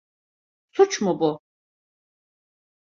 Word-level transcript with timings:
Suç 0.71 1.01
mu 1.01 1.19
bu? 1.19 1.41